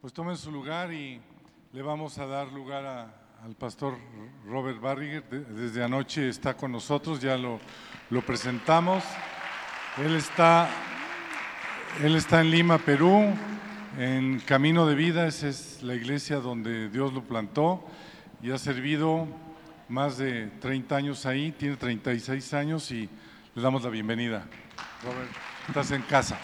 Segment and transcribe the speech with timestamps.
[0.00, 1.20] Pues tomen su lugar y
[1.72, 3.96] le vamos a dar lugar a- al pastor
[4.46, 5.22] Robert Barriger.
[5.28, 7.60] De- Desde anoche está con nosotros, ya lo,
[8.10, 9.04] lo presentamos.
[9.98, 10.68] Él está,
[12.02, 13.26] él está en Lima, Perú,
[13.98, 17.84] en Camino de Vida, esa es la iglesia donde Dios lo plantó
[18.42, 19.26] y ha servido
[19.88, 23.08] más de 30 años ahí, tiene 36 años y
[23.54, 24.46] le damos la bienvenida.
[25.02, 25.30] Robert,
[25.68, 26.38] estás en casa.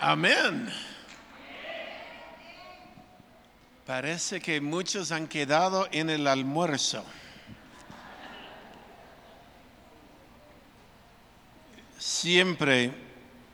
[0.00, 0.68] Amén.
[3.84, 7.04] Parece que muchos han quedado en el almuerzo.
[11.98, 12.92] Siempre,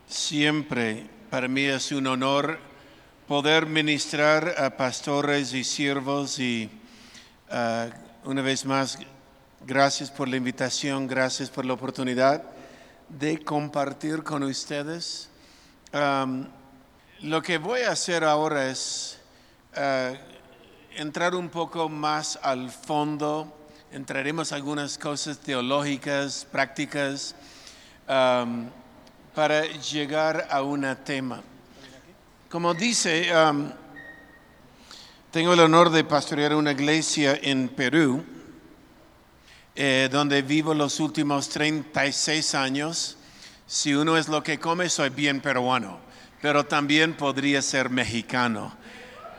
[0.06, 2.58] siempre para mí es un honor
[3.26, 6.68] poder ministrar a pastores y siervos y
[7.50, 7.88] ah,
[8.24, 8.98] una vez más,
[9.66, 12.42] gracias por la invitación, gracias por la oportunidad
[13.08, 15.30] de compartir con ustedes.
[15.94, 19.16] Lo que voy a hacer ahora es
[19.76, 20.16] uh,
[20.96, 23.56] entrar un poco más al fondo,
[23.92, 27.36] entraremos algunas cosas teológicas, prácticas,
[28.06, 31.42] para llegar a un tema.
[32.50, 33.32] Como dice,
[35.30, 38.24] tengo el honor de pastorear una iglesia en Perú,
[39.76, 43.16] eh, donde vivo los últimos 36 años.
[43.66, 45.98] Si uno es lo que come, soy bien peruano,
[46.42, 48.76] pero también podría ser mexicano.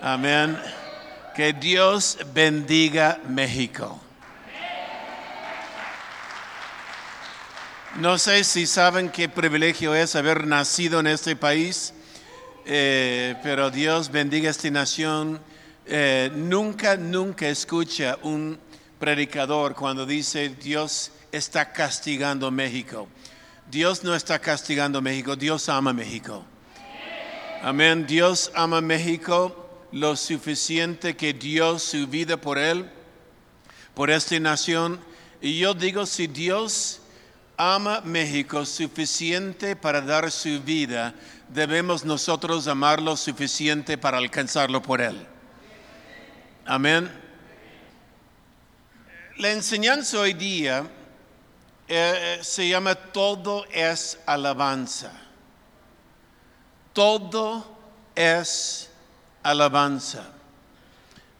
[0.02, 0.60] Amén.
[1.36, 4.02] Que Dios bendiga México.
[7.98, 11.94] No sé si saben qué privilegio es haber nacido en este país,
[12.66, 15.40] eh, pero Dios bendiga esta nación.
[15.86, 18.60] Eh, nunca, nunca escucha un
[19.00, 23.08] predicador cuando dice Dios está castigando México.
[23.70, 26.46] Dios no está castigando México, Dios ama México.
[27.62, 28.06] Amén.
[28.06, 32.90] Dios ama México lo suficiente que dio su vida por él,
[33.96, 35.00] por esta nación.
[35.42, 37.02] Y yo digo, si Dios
[37.58, 41.16] ama México suficiente para dar su vida,
[41.50, 45.26] debemos nosotros amarlo suficiente para alcanzarlo por él.
[46.66, 47.10] Amén.
[49.38, 50.88] La enseñanza hoy día
[51.88, 55.12] eh, se llama todo es alabanza.
[56.94, 57.66] Todo
[58.16, 58.90] es
[59.44, 60.32] alabanza.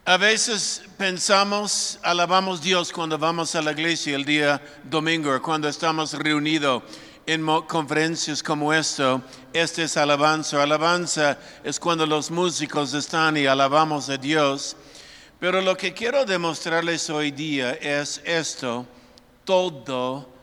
[0.04, 6.12] A veces pensamos, alabamos Dios cuando vamos a la iglesia el día domingo, cuando estamos
[6.12, 6.84] reunidos
[7.26, 9.20] en conferencias como esto.
[9.52, 10.62] Este es alabanza.
[10.62, 14.76] Alabanza es cuando los músicos están y alabamos a Dios.
[15.40, 18.86] Pero lo que quiero demostrarles hoy día es esto,
[19.44, 20.35] todo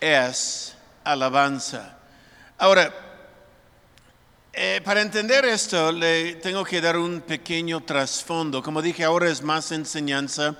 [0.00, 1.96] es alabanza.
[2.58, 2.92] Ahora,
[4.52, 8.62] eh, para entender esto, le tengo que dar un pequeño trasfondo.
[8.62, 10.56] Como dije, ahora es más enseñanza.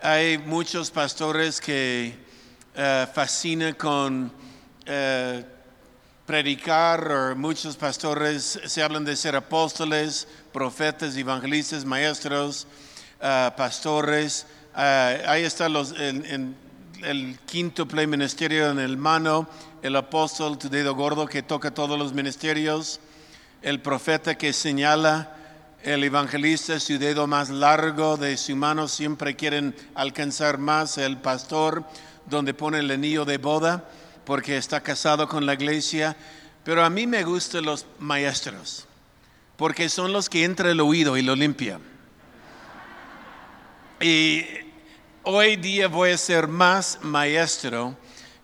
[0.00, 2.14] Hay muchos pastores que
[2.76, 4.32] eh, fascinan con
[4.86, 5.44] eh,
[6.26, 12.66] predicar, o muchos pastores se hablan de ser apóstoles, profetas, evangelistas, maestros,
[13.56, 14.46] pastores.
[14.74, 15.94] Ahí está los,
[17.02, 19.48] el quinto play ministerio en el mano,
[19.82, 23.00] el apóstol, tu dedo gordo que toca todos los ministerios,
[23.62, 25.36] el profeta que señala,
[25.82, 31.84] el evangelista, su dedo más largo de su mano, siempre quieren alcanzar más, el pastor,
[32.26, 33.84] donde pone el anillo de boda,
[34.24, 36.16] porque está casado con la iglesia.
[36.64, 38.86] Pero a mí me gustan los maestros,
[39.56, 41.82] porque son los que entra el oído y lo limpian.
[44.00, 44.63] Y
[45.26, 47.96] hoy día voy a ser más maestro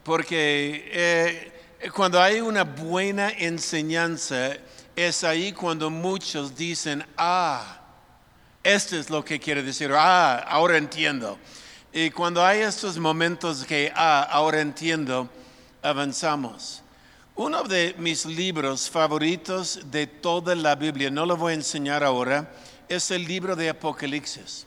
[0.02, 1.52] porque eh,
[1.94, 4.56] cuando hay una buena enseñanza
[4.96, 7.80] es ahí cuando muchos dicen, ah,
[8.64, 11.38] esto es lo que quiere decir, ah, ahora entiendo.
[11.92, 15.28] Y cuando hay estos momentos que, ah, ahora entiendo,
[15.82, 16.82] avanzamos.
[17.34, 22.50] Uno de mis libros favoritos de toda la Biblia, no lo voy a enseñar ahora,
[22.88, 24.66] es el libro de Apocalipsis.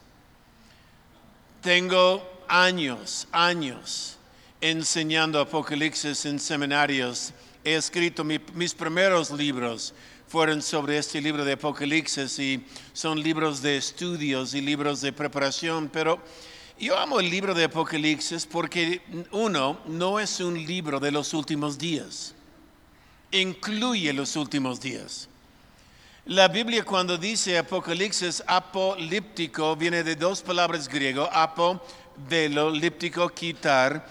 [1.63, 4.17] Tengo años, años
[4.59, 7.31] enseñando Apocalipsis en seminarios.
[7.63, 9.93] He escrito mi- mis primeros libros
[10.27, 15.87] fueron sobre este libro de Apocalipsis y son libros de estudios y libros de preparación,
[15.87, 16.19] pero
[16.77, 19.01] yo amo el libro de Apocalipsis porque
[19.31, 22.33] uno, no es un libro de los últimos días,
[23.31, 25.29] incluye los últimos días.
[26.27, 31.81] La Biblia cuando dice Apocalipsis apolíptico viene de dos palabras griego, apo,
[32.29, 34.07] velo, líptico, quitar,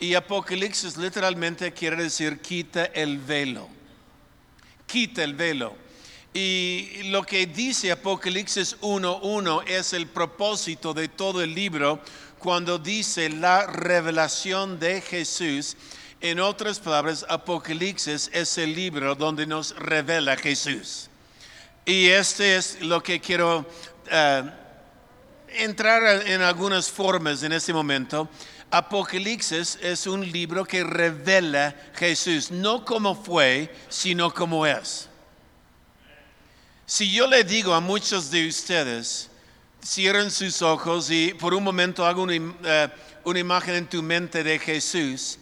[0.00, 3.68] y Apocalipsis literalmente quiere decir quita el velo.
[4.88, 5.76] quita el velo.
[6.34, 12.00] Y lo que dice Apocalipsis 1.1 es el propósito de todo el libro
[12.40, 15.76] cuando dice la revelación de Jesús.
[16.20, 21.08] En otras palabras, Apocalipsis es el libro donde nos revela Jesús.
[21.84, 23.66] Y este es lo que quiero
[24.08, 24.42] eh,
[25.48, 28.28] entrar en algunas formas en este momento.
[28.70, 35.08] Apocalipsis es un libro que revela Jesús, no como fue, sino como es.
[36.86, 39.28] Si yo le digo a muchos de ustedes,
[39.84, 42.88] cierren sus ojos y por un momento hago una, eh,
[43.24, 45.38] una, imagen en tu mente de Jesús,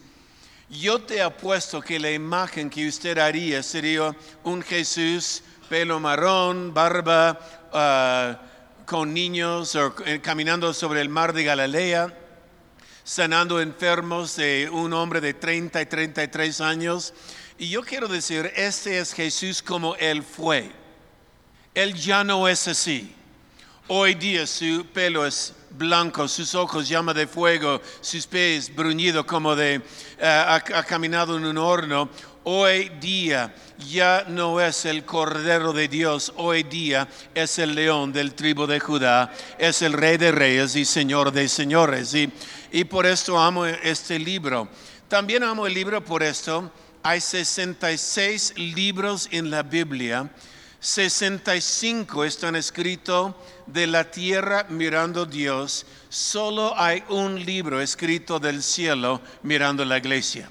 [0.70, 7.38] yo te apuesto que la imagen que usted haría sería un Jesús pelo marrón, barba,
[7.72, 12.12] uh, con niños, o, eh, caminando sobre el mar de Galilea,
[13.04, 17.14] sanando enfermos de un hombre de 30 y 33 años.
[17.56, 20.72] Y yo quiero decir, este es Jesús como Él fue.
[21.72, 23.14] Él ya no es así.
[23.86, 29.54] Hoy día su pelo es blanco, sus ojos llama de fuego, sus pies bruñidos como
[29.54, 29.80] de
[30.20, 32.10] ha, ha caminado en un horno.
[32.42, 33.54] Hoy día
[33.88, 38.80] ya no es el Cordero de Dios, hoy día es el león del tribu de
[38.80, 42.14] Judá, es el Rey de Reyes y Señor de Señores.
[42.14, 42.32] Y,
[42.72, 44.68] y por esto amo este libro.
[45.08, 46.70] También amo el libro por esto.
[47.02, 50.30] Hay 66 libros en la Biblia
[50.80, 53.34] 65 están escritos
[53.66, 60.50] de la tierra mirando Dios, solo hay un libro escrito del cielo mirando la iglesia.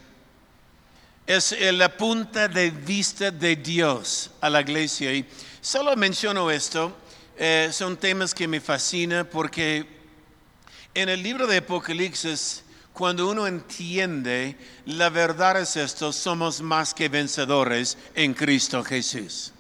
[1.29, 5.13] Es la punta de vista de Dios a la iglesia.
[5.13, 5.23] Y
[5.61, 6.97] solo menciono esto,
[7.37, 9.85] eh, son temas que me fascinan porque
[10.95, 17.09] en el libro de Apocalipsis, cuando uno entiende la verdad es esto, somos más que
[17.09, 19.53] vencedores en Cristo Jesús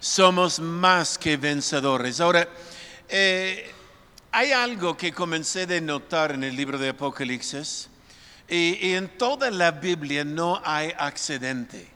[0.00, 2.20] somos más que vencedores.
[2.20, 2.48] Ahora,
[3.08, 3.70] eh,
[4.32, 7.89] hay algo que comencé de notar en el libro de Apocalipsis,
[8.50, 11.88] y, en toda la Biblia no hay accidente.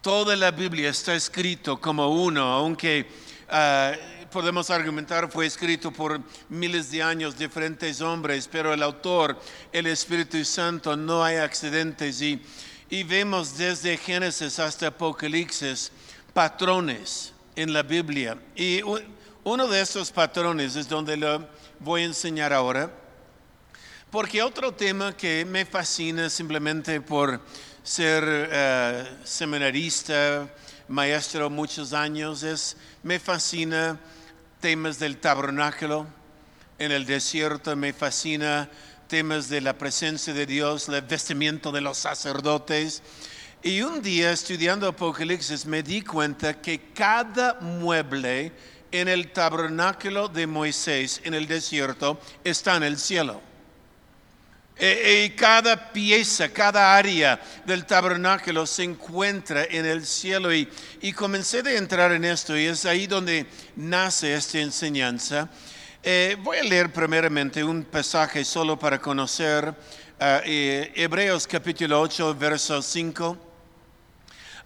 [0.00, 3.08] Toda la Biblia está escrito como uno, aunque
[3.50, 3.92] ah,
[4.30, 9.40] podemos argumentar fue escrito por miles de años diferentes hombres, pero el autor,
[9.72, 12.40] el Espíritu Santo, no hay accidentes y,
[12.88, 15.90] y vemos desde Génesis hasta Apocalipsis
[16.32, 18.38] patrones en la Biblia.
[18.54, 18.82] Y
[19.42, 21.48] uno de esos patrones es donde lo
[21.80, 23.05] voy a enseñar ahora.
[24.16, 27.38] Porque otro tema que me fascina simplemente por
[27.82, 30.48] ser uh, seminarista,
[30.88, 34.00] maestro muchos años, es, me fascina
[34.58, 36.06] temas del tabernáculo
[36.78, 38.70] en el desierto, me fascina
[39.06, 43.02] temas de la presencia de Dios, el vestimiento de los sacerdotes,
[43.62, 48.50] y un día estudiando Apocalipsis me di cuenta que cada mueble
[48.92, 53.42] en el tabernáculo de Moisés en el desierto está en el cielo.
[54.78, 60.52] E, y cada pieza, cada área del tabernáculo se encuentra en el cielo.
[60.52, 60.68] Y,
[61.14, 63.46] comencé a entrar en esto y es ahí donde
[63.76, 65.48] nace esta enseñanza.
[66.02, 72.82] Eh, voy a leer primeramente un pasaje solo para conocer uh, Hebreos capítulo 8, verso
[72.82, 73.46] 5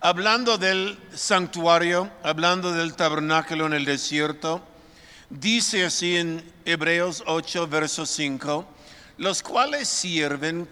[0.01, 4.63] hablando del santuario, hablando del tabernáculo en el desierto,
[5.29, 8.67] dice así en Hebreos 8, verso 5,
[9.21, 10.67] los cuales sirven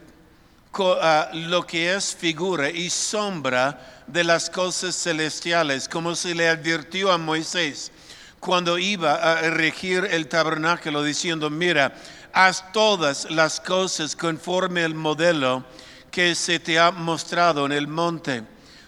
[1.03, 7.13] a lo que es figura y sombra de las cosas celestiales, como se le advirtió
[7.13, 7.93] a Moisés
[8.41, 11.95] cuando iba a regir el tabernáculo, diciendo, mira,
[12.33, 15.63] haz todas las cosas conforme al modelo
[16.11, 18.45] que se te ha mostrado en el monte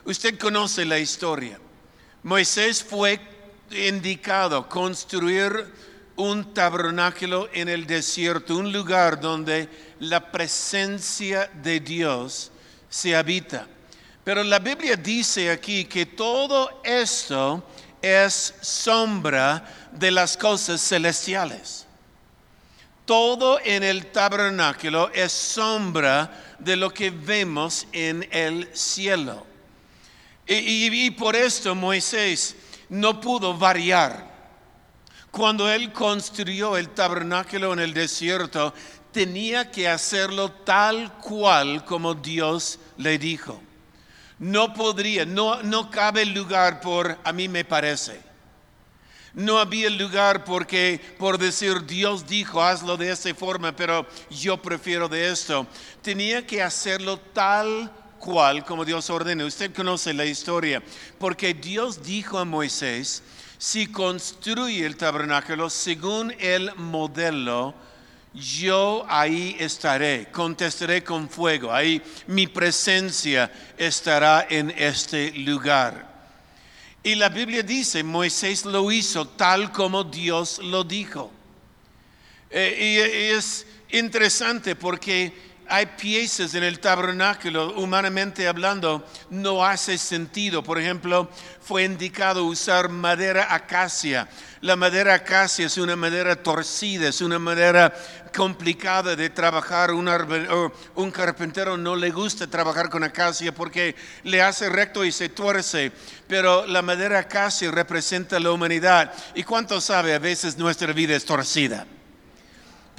[0.06, 1.60] Usted conoce la historia.
[2.22, 3.20] Moisés fue
[3.70, 5.89] indicado construir
[6.20, 9.68] un tabernáculo en el desierto, un lugar donde
[10.00, 12.50] la presencia de Dios
[12.88, 13.66] se habita.
[14.22, 17.64] Pero la Biblia dice aquí que todo esto
[18.02, 21.86] es sombra de las cosas celestiales.
[23.06, 29.46] Todo en el tabernáculo es sombra de lo que vemos en el cielo.
[30.46, 32.56] Y, por esto Moisés
[32.88, 34.29] no pudo variar.
[35.30, 38.74] Cuando él construyó el tabernáculo en el desierto,
[39.12, 43.60] tenía que hacerlo tal cual como Dios le dijo.
[44.38, 48.20] No podría, no, no cabe lugar por a mí me parece.
[49.32, 55.08] No había lugar porque por decir Dios dijo hazlo de esa forma, pero yo prefiero
[55.08, 55.66] de esto.
[56.02, 59.46] Tenía que hacerlo tal cual como Dios ordenó.
[59.46, 60.82] Usted conoce la historia,
[61.18, 63.22] porque Dios dijo a Moisés,
[63.60, 67.74] si construye el tabernáculo según el modelo,
[68.32, 76.08] yo ahí estaré, contestaré con fuego, ahí mi presencia estará en este lugar.
[77.02, 81.30] Y la Biblia dice, Moisés lo hizo tal como Dios lo dijo.
[82.48, 90.62] Eh, y, es interesante porque hay piezas en el tabernáculo, humanamente hablando, no hace sentido.
[90.62, 94.28] Por ejemplo, fue indicado usar madera acacia.
[94.62, 97.94] La madera acacia es una madera torcida, es una madera
[98.34, 99.92] complicada de trabajar.
[99.92, 100.10] Un,
[100.96, 105.92] un carpintero no le gusta trabajar con acacia porque le hace recto y se tuerce.
[106.26, 109.14] Pero la madera acacia representa la humanidad.
[109.34, 110.14] ¿Y cuánto sabe?
[110.14, 111.86] A veces nuestra vida es torcida.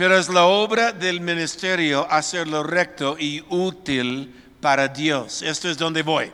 [0.01, 5.43] Pero es la obra del ministerio hacerlo recto y útil para Dios.
[5.43, 6.31] Esto es donde voy.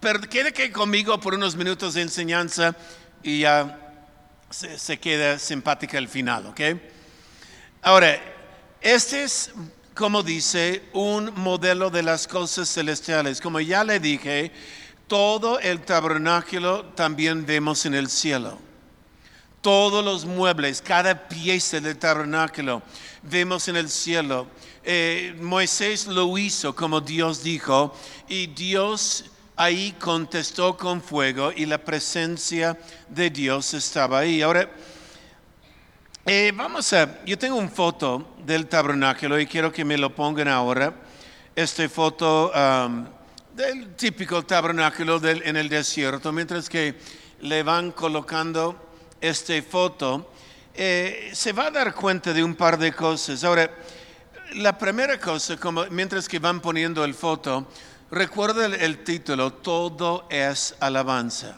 [0.00, 2.76] Pero quede conmigo por unos minutos de enseñanza
[3.22, 4.04] y ya
[4.50, 6.60] se, queda simpática el final, ¿ok?
[7.80, 8.20] Ahora,
[8.82, 9.50] este es,
[9.94, 13.40] como dice, un modelo de las cosas celestiales.
[13.40, 14.52] Como ya le dije,
[15.06, 18.67] todo el tabernáculo también vemos en el cielo
[19.68, 22.80] todos los muebles, cada pieza del tabernáculo,
[23.22, 24.46] vemos en el cielo.
[24.82, 27.94] Eh, Moisés lo hizo como Dios dijo
[28.30, 32.78] y Dios ahí contestó con fuego y la presencia
[33.10, 34.40] de Dios estaba ahí.
[34.40, 34.70] Ahora,
[36.24, 40.48] eh, vamos a, yo tengo una foto del tabernáculo y quiero que me lo pongan
[40.48, 40.94] ahora.
[41.54, 42.50] Esta foto
[43.54, 46.98] del típico tabernáculo en el desierto, mientras que
[47.42, 48.87] le van colocando
[49.20, 50.30] esta foto,
[50.74, 53.42] eh, se va a dar cuenta de un par de cosas.
[53.44, 53.70] Ahora,
[54.54, 57.66] la primera cosa, como, mientras que van poniendo el foto,
[58.10, 61.56] recuerda el, título, Todo es alabanza.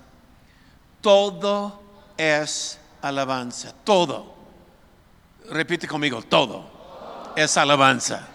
[1.00, 1.82] Todo
[2.16, 3.74] es alabanza.
[3.84, 4.34] Todo.
[5.50, 8.26] Repite conmigo, todo es alabanza.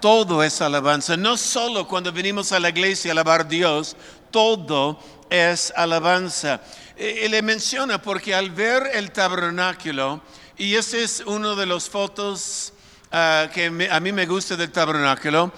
[0.00, 1.16] Todo es alabanza.
[1.16, 3.96] No solo cuando venimos a la iglesia a alabar a Dios,
[4.30, 6.60] todo es alabanza.
[7.02, 10.20] Y le menciona porque al ver el tabernáculo,
[10.58, 12.74] y ese es uno de los fotos
[13.10, 15.50] ah, que a mí me gusta del tabernáculo,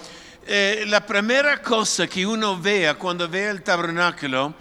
[0.47, 4.55] eh, la primera cosa que uno vea cuando ve el tabernáculo,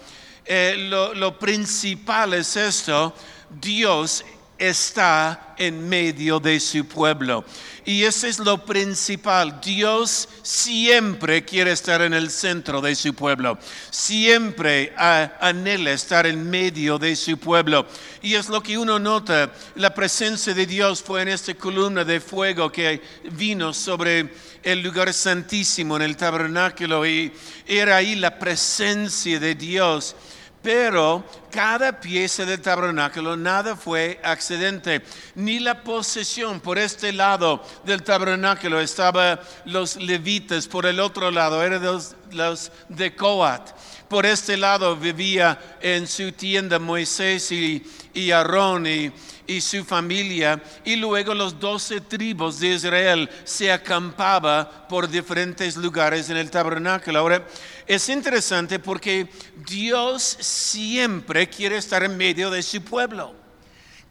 [0.44, 3.14] eh, lo, lo principal es esto,
[3.48, 4.26] Dios
[4.62, 7.44] está en medio de su pueblo.
[7.84, 9.60] Y eso es lo principal.
[9.60, 13.58] Dios siempre quiere estar en el centro de su pueblo.
[13.90, 17.88] Siempre anhela estar en medio de su pueblo.
[18.22, 19.52] Y es lo que uno nota.
[19.76, 23.02] La presencia de Dios fue en esta columna de fuego que
[23.32, 27.04] vino sobre el lugar santísimo en el tabernáculo.
[27.08, 27.32] Y
[27.66, 30.16] era ahí la presencia de Dios.
[30.62, 35.02] Pero cada pieza del tabernáculo, nada fue accidente,
[35.34, 36.60] ni la posesión.
[36.60, 42.72] Por este lado del tabernáculo estaban los levitas, por el otro lado eran los, los
[42.90, 43.72] de Coat.
[44.08, 49.12] Por este lado vivía en su tienda Moisés y, y Aarón y,
[49.52, 56.30] y su familia, y luego los doce tribus de Israel se acampaba por diferentes lugares
[56.30, 57.20] en el tabernáculo.
[57.20, 57.46] Ahora,
[57.86, 59.28] es interesante porque
[59.68, 63.34] Dios siempre quiere estar en medio de su pueblo.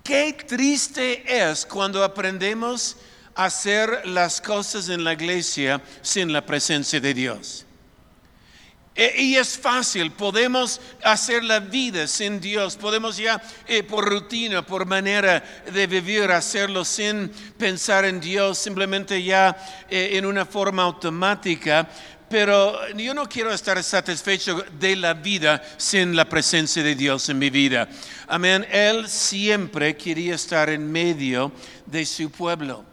[0.03, 2.97] Qué triste es cuando aprendemos
[3.35, 7.65] a hacer las cosas en la iglesia sin la presencia de Dios.
[8.95, 14.67] E, y es fácil, podemos hacer la vida sin Dios, podemos ya eh, por rutina,
[14.67, 19.57] por manera de vivir, hacerlo sin pensar en Dios, simplemente ya
[19.89, 21.89] eh, en una forma automática.
[22.29, 27.39] Pero yo no quiero estar satisfecho de la vida sin la presencia de Dios en
[27.39, 27.89] mi vida.
[28.29, 28.65] Amén.
[28.71, 31.51] Él siempre quería estar en medio
[31.87, 32.90] de su pueblo.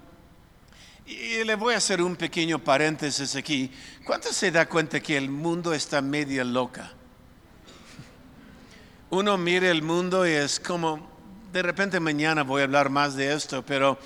[1.07, 3.71] Y le voy a hacer un pequeño paréntesis aquí.
[4.05, 6.91] ¿Cuánto se da cuenta que el mundo está media loca?
[9.09, 11.09] Uno mira el mundo y es como,
[11.53, 13.97] de repente mañana voy a hablar más de esto, pero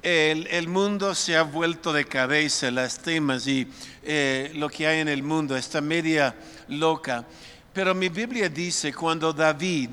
[0.00, 3.66] el, el mundo se ha vuelto de cabeza, las temas y
[4.04, 6.36] eh, lo que hay en el mundo está media
[6.68, 7.26] loca.
[7.72, 9.90] Pero mi Biblia dice cuando David,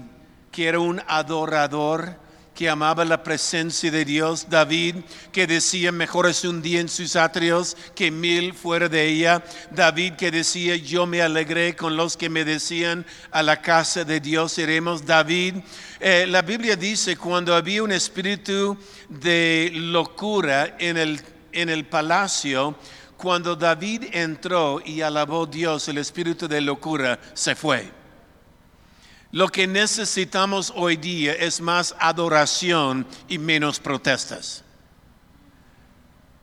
[0.51, 2.17] que era un adorador,
[2.61, 4.97] que amaba la presencia de Dios, David,
[5.31, 10.13] que decía, mejor es un día en sus atrios que mil fuera de ella, David
[10.13, 14.59] que decía, yo me alegré con los que me decían, a la casa de Dios
[14.59, 15.55] iremos, David,
[15.99, 18.77] eh, la Biblia dice, cuando había un espíritu
[19.09, 21.19] de locura en el,
[21.53, 22.77] en el palacio,
[23.17, 28.00] cuando David entró y alabó a Dios, el espíritu de locura se fue.
[29.31, 34.63] Lo que necesitamos hoy día es más adoración y menos protestas.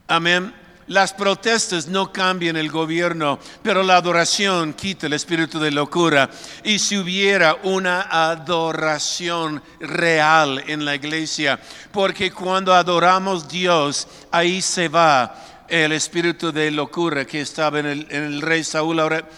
[0.07, 0.53] Amén.
[0.87, 6.31] Las protestas no cambian el gobierno, pero la adoración quita el espíritu de locura.
[6.63, 11.59] Y si hubiera una adoración real en la iglesia,
[11.91, 15.35] porque cuando adoramos Dios, ahí se va
[15.67, 18.99] el espíritu de locura que estaba en el, rey Saúl.
[18.99, 19.29] Ahora,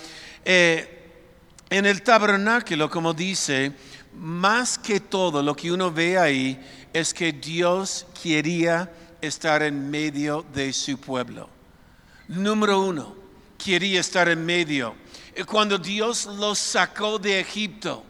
[0.45, 1.00] eh,
[1.71, 3.71] en el tabernáculo, como dice,
[4.13, 6.59] más que todo lo que uno ve ahí
[6.91, 11.49] es que Dios quería estar en medio de su pueblo.
[12.27, 13.15] Número uno,
[13.57, 14.95] quería estar en medio.
[15.47, 18.03] Cuando Dios los sacó de Egipto,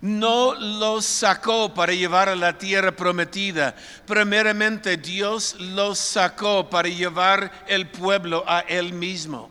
[0.00, 3.76] no los sacó para llevar a la tierra prometida.
[4.06, 9.50] Primeramente Dios los sacó para llevar el pueblo a Él mismo,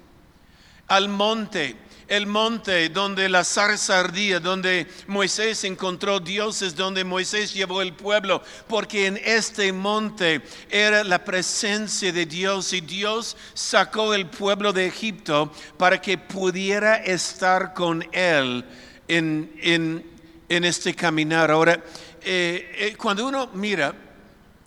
[0.87, 7.81] al monte el monte donde la zarza ardía, donde Moisés encontró dioses, donde Moisés llevó
[7.81, 14.27] el pueblo, porque en este monte era la presencia de Dios y Dios sacó el
[14.27, 18.63] pueblo de Egipto para que pudiera estar con él
[19.07, 20.05] en,
[20.47, 21.51] este caminar.
[21.51, 21.83] Ahora,
[22.21, 23.93] eh, eh, cuando uno mira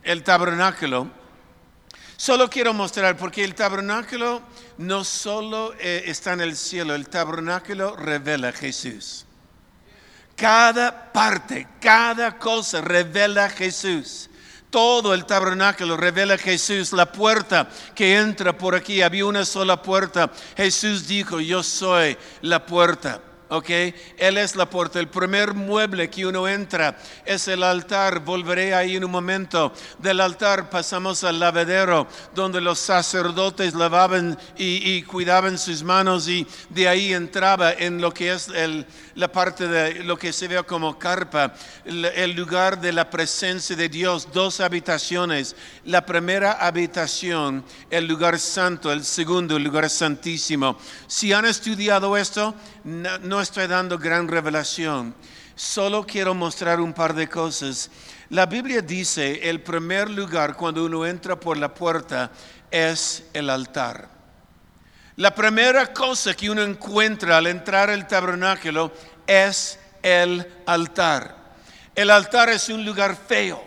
[0.02, 1.08] el tabernáculo,
[2.16, 4.42] solo quiero mostrar, porque el tabernáculo
[4.78, 9.26] no solo eh, está en el cielo, el tabernáculo revela a Jesús.
[10.36, 14.30] Cada parte, cada cosa revela a Jesús.
[14.70, 16.92] Todo el tabernáculo revela a Jesús.
[16.92, 20.30] La puerta que entra por aquí, había una sola puerta.
[20.56, 23.20] Jesús dijo, yo soy la puerta.
[23.48, 23.70] ¿Ok?
[24.16, 25.00] Él es la puerta.
[25.00, 28.20] El primer mueble que uno entra es el altar.
[28.20, 29.72] Volveré ahí en un momento.
[29.98, 36.88] Del altar pasamos al lavadero, donde los sacerdotes lavaban y, cuidaban sus manos y de
[36.88, 38.50] ahí entraba en lo que es
[39.14, 43.88] la parte de lo que se ve como carpa, el, lugar de la presencia de
[43.88, 44.28] Dios.
[44.32, 45.56] Dos habitaciones.
[45.84, 48.92] La primera habitación, el lugar santo.
[48.92, 50.78] El segundo, el lugar santísimo.
[51.06, 52.54] Si han estudiado esto,
[52.88, 55.14] no, estoy dando gran revelación,
[55.54, 57.90] solo quiero mostrar un par de cosas.
[58.30, 62.30] La Biblia dice, el primer lugar cuando uno entra por la puerta
[62.70, 64.08] es el altar.
[65.16, 68.92] La primera cosa que uno encuentra al entrar al tabernáculo
[69.26, 71.36] es el altar.
[71.94, 73.62] El altar es un lugar feo.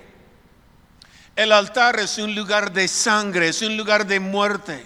[1.36, 4.86] El altar es un lugar de sangre, es un lugar de muerte.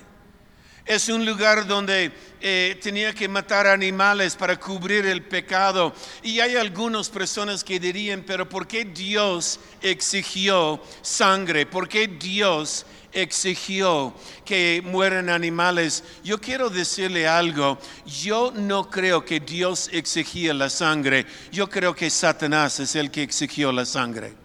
[0.85, 2.11] Es un lugar donde
[2.47, 5.95] eh, tenía que matar animales para cubrir el pecado.
[6.21, 11.65] Y hay algunas personas que dirían, pero ¿por qué Dios exigió sangre?
[11.65, 14.13] ¿Por qué Dios exigió
[14.45, 16.03] que mueran animales?
[16.23, 17.79] Yo quiero decirle algo.
[18.05, 21.25] Yo no creo que Dios exigía la sangre.
[21.51, 24.35] Yo creo que Satanás es el que exigió la sangre.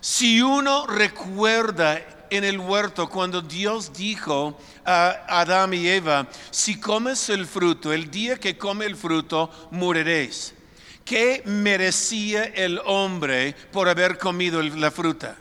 [0.00, 7.28] Si uno recuerda en el huerto cuando Dios dijo a Adán y Eva, si comes
[7.28, 10.54] el fruto, el día que come el fruto, moriréis.
[11.04, 15.36] ¿Qué merecía el hombre por haber comido la fruta?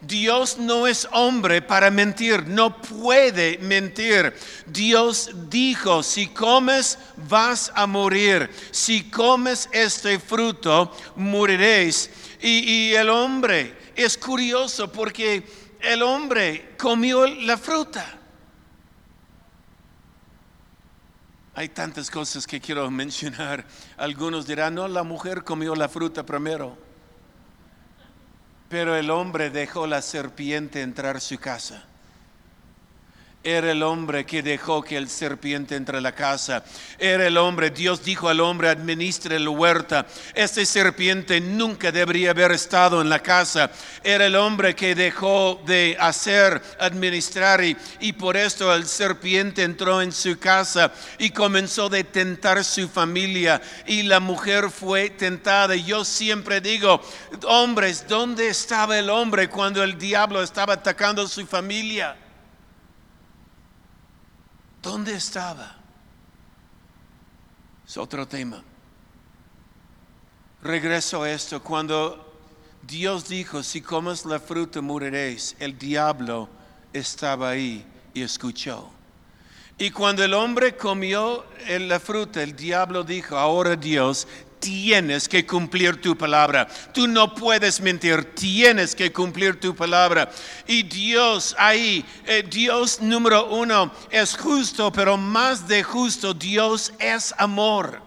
[0.00, 4.34] Dios no es hombre para mentir, no puede mentir.
[4.66, 12.10] Dios dijo, si comes vas a morir, si comes este fruto, moriréis.
[12.40, 15.42] Y, y el hombre es curioso porque
[15.84, 18.04] el hombre comió la fruta.
[21.54, 23.64] Hay tantas cosas que quiero mencionar.
[23.96, 26.76] Algunos dirán, no, la mujer comió la fruta primero.
[28.68, 31.86] Pero el hombre dejó la serpiente entrar a su casa
[33.44, 36.64] era el hombre que dejó que el serpiente entre la casa.
[36.98, 40.06] Era el hombre, Dios dijo al hombre, administre la huerta.
[40.34, 43.70] Este serpiente nunca debería haber estado en la casa.
[44.02, 50.12] Era el hombre que dejó de hacer, administrar y, por esto el serpiente entró en
[50.12, 55.76] su casa y comenzó a tentar su familia y la mujer fue tentada.
[55.76, 57.02] Yo siempre digo,
[57.46, 62.16] hombres, ¿dónde estaba el hombre cuando el diablo estaba atacando a su familia?
[64.84, 65.74] ¿Dónde estaba?
[67.88, 68.62] Es otro tema.
[70.62, 71.62] Regreso a esto.
[71.62, 72.38] Cuando
[72.82, 76.50] Dios dijo, si comes la fruta moriréis, el diablo
[76.92, 78.90] estaba ahí y escuchó.
[79.78, 84.28] Y cuando el hombre comió la fruta, el diablo dijo, ahora Dios,
[84.64, 86.66] tienes que cumplir tu palabra.
[86.94, 90.30] Tú no puedes mentir, tienes que cumplir tu palabra.
[90.66, 97.34] Y Dios ahí, eh, Dios número uno es justo, pero más de justo, Dios es
[97.36, 98.02] amor.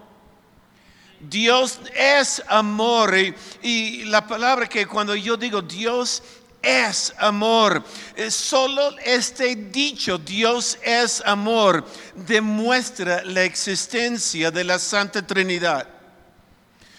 [1.20, 6.24] Dios es amor y, y la palabra que cuando yo digo Dios
[6.64, 7.84] es amor.
[8.16, 15.97] Eh, Solo este dicho, Dios es amor, demuestra la existencia de la Santa Trinidad.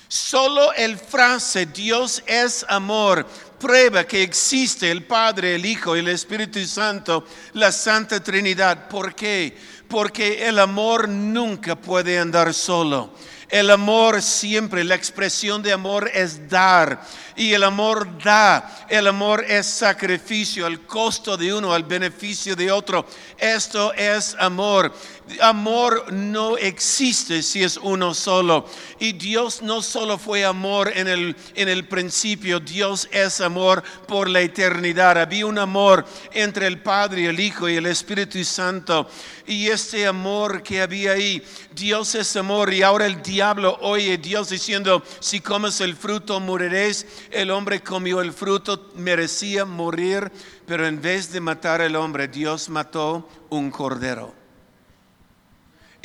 [0.08, 3.26] Solo el frase Dios es amor
[3.58, 8.88] prueba que existe el Padre, el Hijo el Espíritu Santo, la Santa Trinidad.
[8.88, 9.56] ¿Por qué?
[9.88, 13.12] Porque el amor nunca puede andar solo.
[13.48, 17.00] El amor siempre, la expresión de amor es dar.
[17.34, 18.86] Y el amor da.
[18.90, 23.06] El amor es sacrificio, el costo de uno, el beneficio de otro.
[23.38, 24.92] Esto es amor.
[25.40, 28.66] Amor no existe si es uno solo.
[28.98, 34.28] Y Dios no solo fue amor en el, en el principio, Dios es amor por
[34.28, 35.18] la eternidad.
[35.18, 39.08] Había un amor entre el Padre, el Hijo y el Espíritu Santo.
[39.46, 41.42] Y este amor que había ahí,
[41.74, 42.72] Dios es amor.
[42.72, 47.06] Y ahora el diablo oye Dios diciendo, si comes el fruto moriréis.
[47.30, 50.30] El hombre comió el fruto, merecía morir,
[50.66, 54.37] pero en vez de matar al hombre, Dios mató un cordero.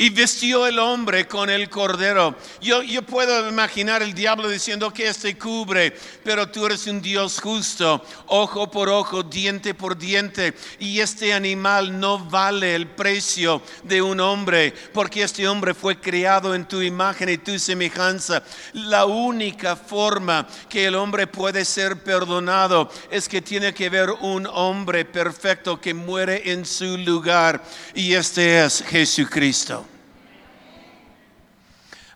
[0.03, 2.35] Y vistió el hombre con el cordero.
[2.59, 8.03] Yo, puedo imaginar el diablo diciendo que este cubre, pero tú eres un Dios justo,
[8.27, 10.55] ojo por ojo, diente por diente.
[10.77, 16.53] Y este animal no vale el precio de un hombre, porque este hombre fue creado
[16.53, 18.43] en tu imagen y tu semejanza.
[18.73, 24.47] La única forma que el hombre puede ser perdonado es que tiene que ver un
[24.47, 27.63] hombre perfecto que muere en su lugar.
[27.95, 29.92] Y este es Jesucristo.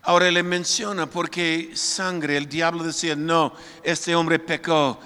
[0.07, 3.51] Ahora le menciona porque sangre, el diablo decía, no,
[3.83, 4.97] este hombre pecó,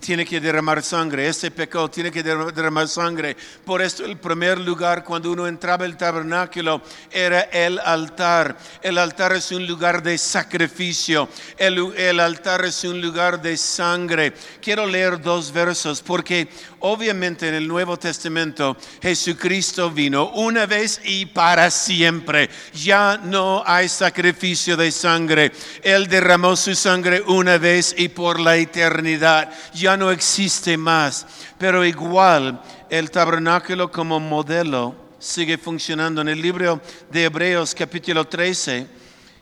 [0.00, 3.36] tiene que derramar sangre, este pecó, tiene que derramar sangre.
[3.64, 8.56] Por esto el primer lugar cuando uno entraba al tabernáculo era el altar.
[8.82, 14.32] El altar es un lugar de sacrificio, el, el altar es un lugar de sangre.
[14.60, 16.48] Quiero leer dos versos porque
[16.80, 22.50] obviamente en el Nuevo Testamento Jesucristo vino una vez y para siempre.
[22.72, 25.52] Ya no hay sacrificio de sangre.
[25.82, 29.52] Él derramó su sangre una vez y por la eternidad.
[29.74, 31.26] Ya no existe más.
[31.58, 36.20] Pero igual el tabernáculo como modelo sigue funcionando.
[36.20, 38.86] En el libro de Hebreos capítulo 13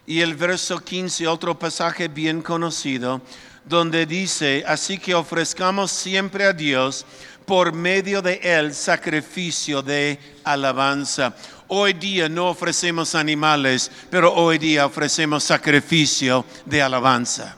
[0.07, 3.21] y el verso 15, otro pasaje bien conocido,
[3.65, 7.05] donde dice, así que ofrezcamos siempre a Dios
[7.45, 11.35] por medio de él sacrificio de alabanza.
[11.69, 17.57] Hoy día no ofrecemos animales, pero hoy día ofrecemos sacrificio de alabanza.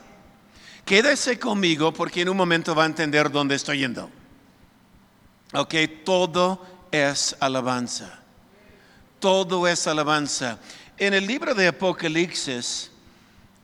[0.89, 4.09] Quédese conmigo porque en un momento va a entender dónde estoy yendo.
[5.53, 8.19] Ok, todo es alabanza.
[9.19, 10.57] Todo es alabanza.
[10.97, 12.89] En el libro de Apocalipsis,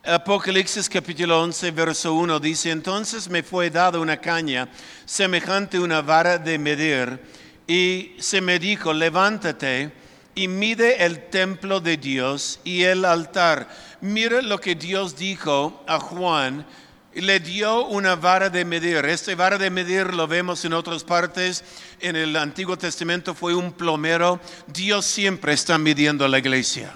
[0.03, 4.69] Apocalipsis capítulo 11, verso 1 dice, entonces me fue dada una caña
[5.05, 7.19] semejante a una vara de medir
[7.65, 9.91] y se me dijo, levántate
[10.35, 13.67] y mide el templo de Dios y el altar.
[13.99, 16.67] Mira lo que Dios dijo a Juan.
[17.15, 19.05] Le dio una vara de medir.
[19.05, 21.63] Este vara de medir lo vemos en otras partes.
[22.01, 24.41] En el Antiguo Testamento fue un plomero.
[24.67, 26.93] Dios siempre está midiendo la iglesia.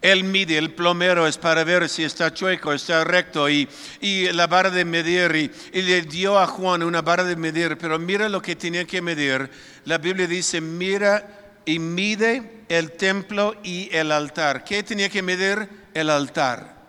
[0.00, 3.68] Él mide, el plomero es para ver si está chueco, está recto y,
[4.00, 5.36] y la vara de medir.
[5.36, 8.84] Y, y, le dio a Juan una vara de medir, pero mira lo que tenía
[8.84, 9.48] que medir.
[9.84, 14.64] La Biblia dice, mira y mide el templo y el altar.
[14.64, 15.68] ¿Qué tenía que medir?
[15.94, 16.81] El altar.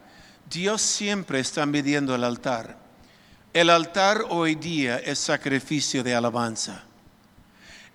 [0.54, 2.78] Dios siempre está midiendo el altar.
[3.54, 6.84] El altar hoy día es sacrificio de alabanza.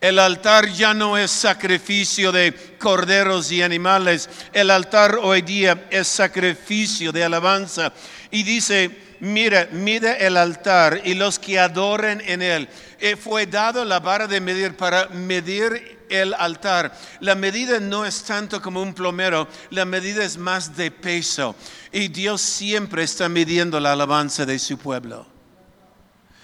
[0.01, 4.29] El altar ya no es sacrificio de corderos y animales.
[4.53, 7.93] El altar hoy día es sacrificio de alabanza.
[8.33, 8.91] Y dice,
[9.21, 12.69] mira, mide el altar y los que adoren en él.
[12.99, 16.93] Eh, fue dado la vara de medir para medir el altar.
[17.21, 21.55] La medida no es tanto como un plomero, la medida es más de peso.
[21.93, 25.27] Y Dios siempre está midiendo la alabanza de su pueblo.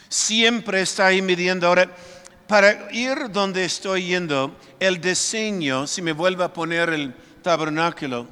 [0.08, 1.66] Siempre está ahí midiendo.
[1.66, 1.90] Ahora,
[2.46, 8.28] para ir donde estoy yendo, el diseño, si me vuelvo a poner el tabernáculo,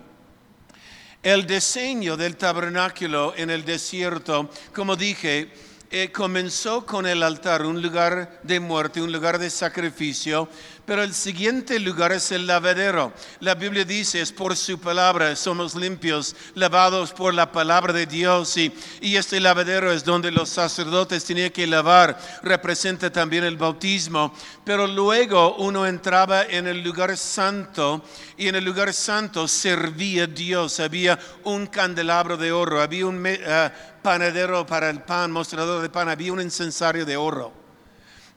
[1.23, 5.53] el diseño del tabernáculo en el desierto, como dije,
[5.91, 10.49] eh, comenzó con el altar, un lugar de muerte, un lugar de sacrificio,
[10.85, 13.13] pero el siguiente lugar es el lavadero.
[13.41, 18.57] La Biblia dice, es por su palabra, somos limpios, lavados por la palabra de Dios.
[18.57, 24.35] Y, este lavadero es donde los sacerdotes tenían que lavar, representa también el bautismo.
[24.65, 28.03] Pero luego uno entraba en el lugar santo
[28.37, 30.81] y en el lugar santo servía Dios.
[30.81, 36.09] Había un candelabro de oro, había un uh, panadero para el pan, mostrador de pan,
[36.09, 37.62] había un incensario de oro.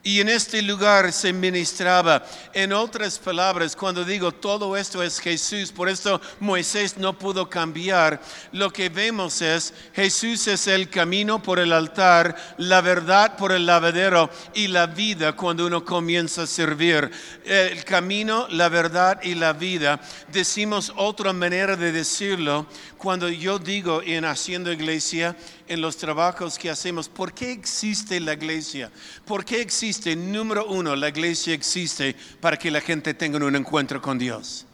[0.07, 2.23] Y en este lugar se ministraba.
[2.53, 8.21] En otras palabras, cuando digo todo esto es Jesús, por esto Moisés no pudo cambiar,
[8.51, 13.65] lo que vemos es Jesús es el camino por el altar, la verdad por el
[13.65, 17.09] lavadero y la vida cuando uno comienza a servir.
[17.43, 19.99] El camino, la verdad y la vida.
[20.31, 22.67] Decimos otra manera de decirlo
[22.99, 25.35] cuando yo digo en haciendo iglesia,
[25.67, 28.91] en los trabajos que hacemos, ¿por qué existe la iglesia?
[29.25, 30.15] ¿Por qué existe?
[30.15, 34.65] Número uno, la iglesia existe para que la gente tenga un encuentro con Dios.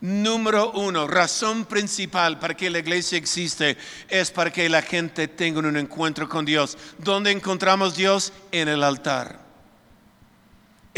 [0.00, 3.76] Número uno, razón principal para que la iglesia existe
[4.08, 6.78] es para que la gente tenga un encuentro con Dios.
[6.98, 8.32] ¿Dónde encontramos Dios?
[8.52, 9.47] En el altar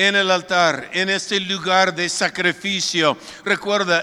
[0.00, 3.18] en el altar, en este lugar de sacrificio.
[3.44, 4.02] Recuerda,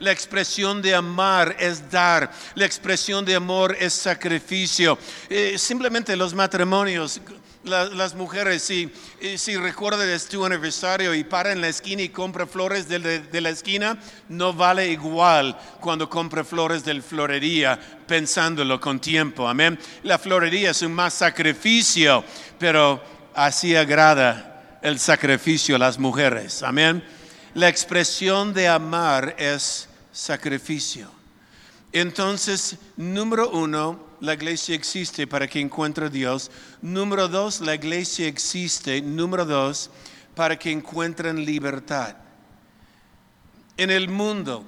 [0.00, 4.98] la expresión de amar es dar, la expresión de amor es sacrificio.
[5.30, 7.20] Eh, simplemente los matrimonios,
[7.62, 12.48] las mujeres, si, eh, si recuerdas tu aniversario y para en la esquina y compra
[12.48, 13.96] flores de, la esquina,
[14.28, 19.48] no vale igual cuando compra flores del florería, pensándolo con tiempo.
[19.48, 19.78] Amén.
[20.02, 22.24] La florería es un más sacrificio,
[22.58, 23.00] pero
[23.32, 24.54] así agrada
[24.86, 26.62] el sacrificio a las mujeres.
[26.62, 27.02] Amén.
[27.54, 31.10] La expresión de amar es sacrificio.
[31.90, 36.52] Entonces, número uno, la iglesia existe para que encuentre a Dios.
[36.82, 39.90] Número dos, la iglesia existe, número dos,
[40.36, 42.14] para que encuentren libertad.
[43.76, 44.64] En el mundo,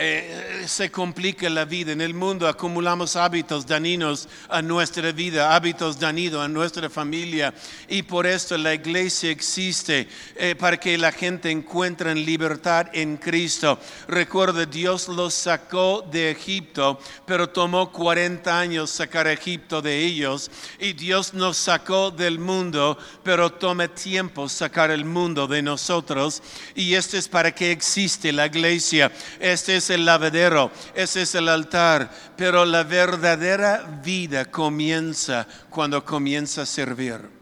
[0.00, 1.92] eh, se complica la vida.
[1.92, 7.54] En el mundo acumulamos hábitos dañinos a nuestra vida, hábitos dañinos a nuestra familia.
[7.88, 13.78] Y por esto la iglesia existe, eh, para que la gente encuentre libertad en Cristo.
[14.06, 20.50] Recuerda, Dios los sacó de Egipto, pero tomó 40 años sacar Egipto de ellos.
[20.78, 26.42] Y Dios nos sacó del mundo, pero toma tiempo sacar el mundo de nosotros.
[26.74, 29.10] Y esto es para que existe la iglesia.
[29.40, 36.62] Este es el lavadero, ese es el altar, pero la verdadera vida comienza cuando comienza
[36.62, 37.38] a servir.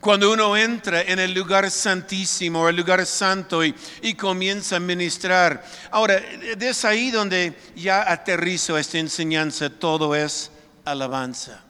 [0.00, 5.64] Cuando uno entra en el lugar santísimo, el lugar santo y, y comienza a ministrar.
[5.92, 10.50] Ahora, es ahí donde ya aterrizo esta enseñanza, todo es
[10.84, 11.62] alabanza.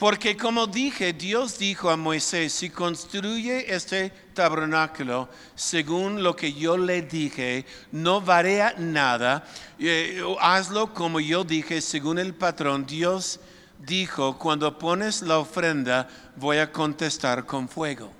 [0.00, 6.78] Porque como dije, Dios dijo a Moisés, si construye este tabernáculo según lo que yo
[6.78, 9.44] le dije, no varía nada,
[9.78, 12.86] eh, hazlo como yo dije, según el patrón.
[12.86, 13.40] Dios
[13.78, 18.19] dijo, cuando pones la ofrenda, voy a contestar con fuego.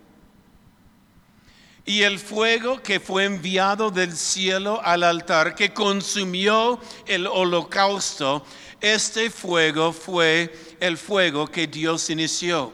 [1.90, 8.46] Y el fuego que fue enviado del cielo al altar, que consumió el holocausto,
[8.80, 12.72] este fuego fue el fuego que Dios inició.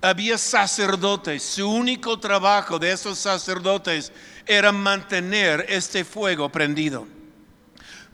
[0.00, 4.12] Había sacerdotes, su único trabajo de esos sacerdotes
[4.46, 7.08] era mantener este fuego prendido.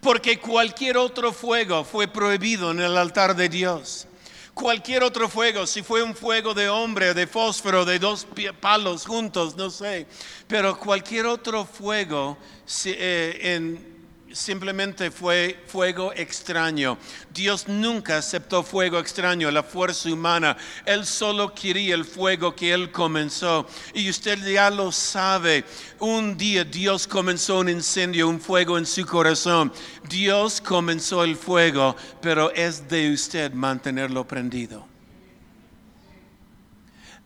[0.00, 4.06] Porque cualquier otro fuego fue prohibido en el altar de Dios.
[4.54, 8.26] Cualquier otro fuego, si fue un fuego de hombre, de fósforo, de dos
[8.60, 10.06] palos juntos, no sé,
[10.46, 12.36] pero cualquier otro fuego
[12.84, 13.99] eh, en,
[14.32, 16.98] simplemente fue fuego extraño.
[17.32, 20.56] Dios nunca aceptó fuego extraño, la fuerza humana.
[20.84, 23.66] Él solo quería el fuego que Él comenzó.
[23.94, 25.64] Y usted ya lo sabe.
[25.98, 29.72] Un día Dios comenzó un incendio, un fuego en su corazón.
[30.08, 34.86] Dios comenzó el fuego, pero es de usted mantenerlo prendido.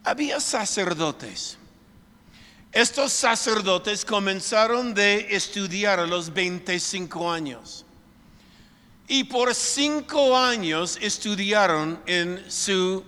[0.04, 1.58] Había sacerdotes
[2.74, 7.86] estos sacerdotes comenzaron de estudiar a los 25 años.
[9.06, 13.04] Y por cinco años estudiaron en su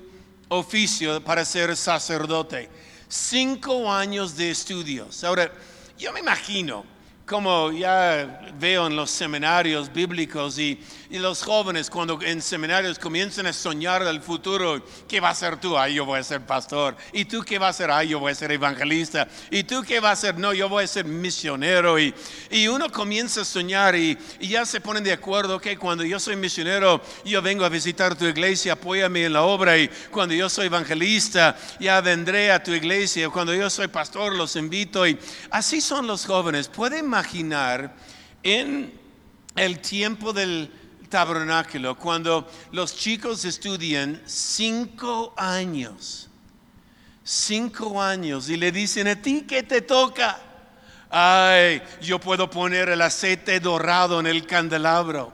[0.49, 2.71] oficio para ser sacerdote.
[3.09, 5.25] Cinco años de estudios.
[5.25, 5.53] Ahora,
[5.99, 6.85] yo me imagino
[7.27, 13.47] como ya veo en los seminarios bíblicos y, y los jóvenes cuando en seminarios comienzan
[13.47, 15.79] a soñar del futuro, ¿qué va a ser tú?
[15.79, 16.97] Ay, yo voy a ser pastor.
[17.13, 17.91] ¿Y tú qué vas a ser?
[17.91, 19.29] Ay, yo voy a ser evangelista.
[19.51, 20.39] ¿Y tú qué vas a ser?
[20.39, 21.99] No, yo voy a ser misionero.
[21.99, 22.15] Y,
[22.51, 26.37] y uno comienza a soñar y, ya se ponen de acuerdo, que cuando yo soy
[26.37, 29.79] misionero, yo vengo a visitar tu iglesia, apóyame en la obra.
[29.79, 33.31] Y cuando yo soy evangelista, ya vendré a tu iglesia.
[33.31, 35.07] Cuando yo soy pastor, los invito.
[35.07, 35.19] Y
[35.51, 36.69] así son los jóvenes.
[36.69, 37.95] Pueden imaginar
[38.43, 38.93] en
[39.57, 40.71] el tiempo del
[41.09, 46.29] tabernáculo, cuando los chicos estudian cinco años,
[47.25, 50.41] cinco años, y le dicen a ti que te toca.
[51.11, 55.33] Ay, yo puedo poner el aceite dorado en el candelabro.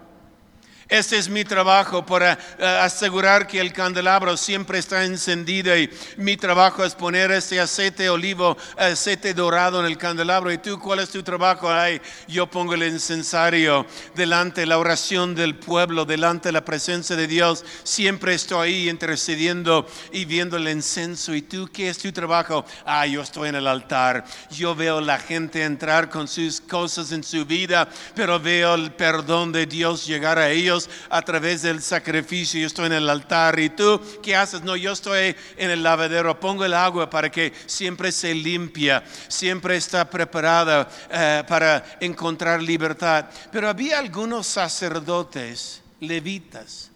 [0.92, 6.36] Este es mi trabajo para uh, asegurar que el candelabro siempre está encendido y mi
[6.36, 10.52] trabajo es poner este aceite olivo, aceite dorado en el candelabro.
[10.52, 11.72] ¿Y tú cuál es tu trabajo?
[11.72, 17.26] Ay, yo pongo el incensario delante la oración del pueblo, delante de la presencia de
[17.26, 17.64] Dios.
[17.84, 21.34] Siempre estoy ahí intercediendo y viendo el incenso.
[21.34, 22.66] ¿Y tú qué es tu trabajo?
[22.84, 24.26] Ah, yo estoy en el altar.
[24.50, 29.52] Yo veo la gente entrar con sus cosas en su vida, pero veo el perdón
[29.52, 32.60] de Dios llegar a ellos a través del sacrificio.
[32.60, 34.62] Yo estoy en el altar y tú, ¿qué haces?
[34.62, 36.38] No, yo estoy en el lavadero.
[36.38, 43.26] Pongo el agua para que siempre se limpia, siempre está preparada eh, para encontrar libertad.
[43.50, 46.90] Pero había algunos sacerdotes levitas.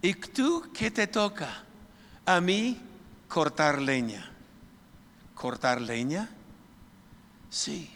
[0.00, 1.64] ¿Y tú qué te toca?
[2.26, 2.80] A mí
[3.28, 4.30] cortar leña.
[5.34, 6.28] ¿Cortar leña?
[7.50, 7.90] Sí.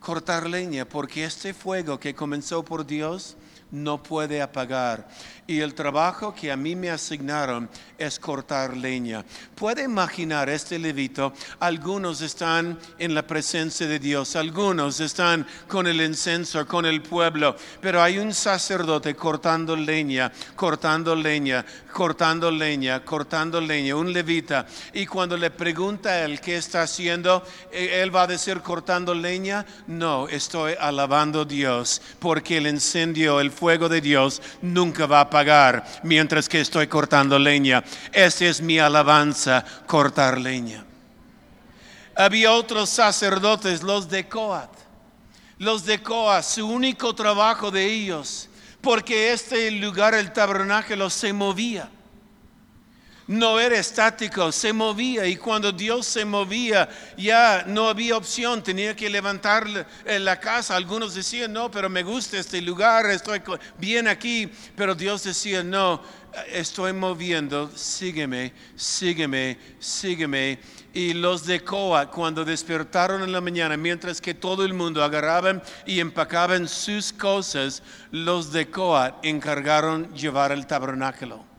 [0.00, 3.36] Cortar leña, porque este fuego que comenzó por Dios
[3.70, 5.08] no puede apagar.
[5.46, 9.24] Y el trabajo que a mí me asignaron es cortar leña.
[9.56, 16.00] Puede imaginar este levito, algunos están en la presencia de Dios, algunos están con el
[16.00, 23.60] incenso, con el pueblo, pero hay un sacerdote cortando leña, cortando leña, cortando leña, cortando
[23.60, 24.66] leña, un levita.
[24.92, 29.66] Y cuando le pregunta él qué está haciendo, eh, él va a decir cortando leña,
[29.88, 35.28] no, estoy alabando a Dios, porque el incendio, el fuego de Dios nunca va a
[35.28, 37.84] apagar mientras que estoy cortando leña.
[38.10, 40.86] Esa es mi alabanza, cortar leña.
[42.16, 44.70] Había otros sacerdotes, los de Coat.
[45.58, 48.48] Los de Coat, su único trabajo de ellos,
[48.80, 51.90] porque este lugar, el tabernáculo, se movía
[53.30, 58.96] no era estático, se movía y cuando Dios se movía ya no había opción, tenía
[58.96, 59.68] que levantar
[60.04, 60.74] la casa.
[60.74, 63.40] Algunos decían, no, pero me gusta este lugar, estoy
[63.78, 66.02] bien aquí, pero Dios decía, no,
[66.52, 70.58] estoy moviendo, sígueme, sígueme, sígueme.
[70.92, 75.62] Y los de Coa, cuando despertaron en la mañana, mientras que todo el mundo agarraban
[75.86, 81.49] y empacaban sus cosas, los de Coa encargaron llevar el tabernáculo.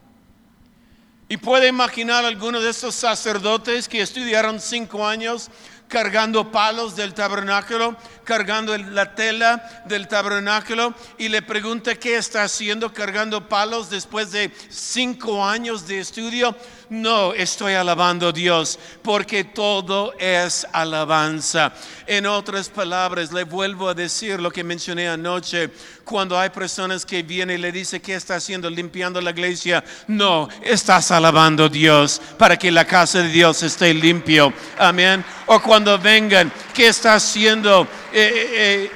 [1.31, 5.49] Y puede imaginar algunos de esos sacerdotes que estudiaron cinco años
[5.87, 12.91] cargando palos del tabernáculo, cargando la tela del tabernáculo y le pregunta qué está haciendo
[12.91, 16.53] cargando palos después de cinco años de estudio.
[16.91, 21.71] No, estoy alabando a Dios porque todo es alabanza.
[22.05, 25.69] En otras palabras, le vuelvo a decir lo que mencioné anoche,
[26.03, 28.69] cuando hay personas que vienen y le dicen, ¿qué está haciendo?
[28.69, 29.81] Limpiando la iglesia.
[30.07, 34.51] No, estás alabando a Dios para que la casa de Dios esté limpio.
[34.77, 35.23] Amén.
[35.45, 37.87] O cuando vengan, ¿qué está haciendo?
[38.11, 38.91] Eh, eh, eh,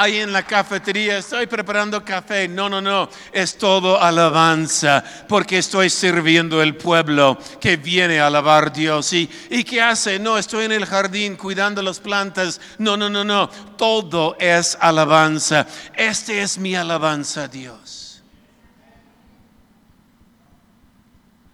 [0.00, 2.48] ahí en la cafetería, estoy preparando café.
[2.48, 8.68] No, no, no, es todo alabanza, porque estoy sirviendo el pueblo que viene a alabar
[8.68, 9.12] a Dios.
[9.12, 10.18] ¿Y, ¿Y qué hace?
[10.18, 12.60] No, estoy en el jardín cuidando las plantas.
[12.78, 15.66] No, no, no, no, todo es alabanza.
[15.94, 17.99] Este es mi alabanza a Dios.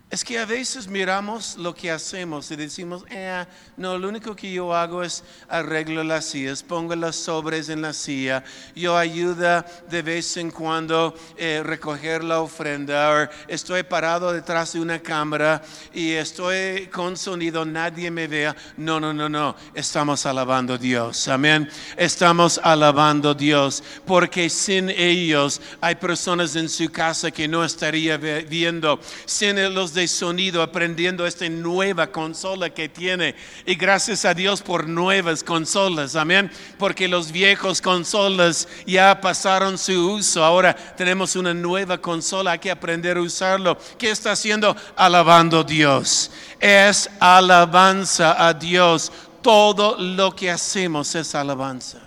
[0.09, 3.45] Es que a veces miramos lo que hacemos y decimos, eh,
[3.77, 7.92] no, lo único que yo hago es arreglo las sillas, pongo las sobres en la
[7.92, 8.45] silla,
[8.77, 15.01] yo ayuda de vez en cuando eh, recoger la ofrenda, estoy parado detrás de una
[15.01, 15.61] cámara
[15.92, 18.55] y estoy con sonido, nadie me vea.
[18.77, 21.69] No, no, no, no, estamos alabando a Dios, amén.
[21.97, 28.16] Estamos alabando a Dios, porque sin ellos hay personas en su casa que no estaría
[28.16, 33.35] viendo, sin los de sonido aprendiendo esta nueva consola que tiene.
[33.66, 36.48] Y gracias a Dios por nuevas consolas, amén.
[36.78, 40.44] Porque los viejos consolas ya pasaron su uso.
[40.44, 43.76] Ahora tenemos una nueva consola, hay que aprender a usarlo.
[43.98, 44.76] ¿Qué está haciendo?
[44.94, 46.30] Alabando a Dios.
[46.61, 49.11] Es alabanza a Dios.
[49.42, 52.03] Todo lo que hacemos es alabanza.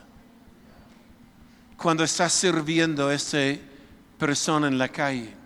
[1.75, 3.59] cuando está sirviendo a esta
[4.17, 5.38] persona en la calle,